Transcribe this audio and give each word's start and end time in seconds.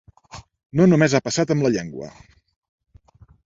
No 0.79 0.87
només 0.93 1.13
ha 1.13 1.21
passat 1.29 1.55
amb 1.57 1.67
la 1.67 1.73
llengua. 1.77 2.11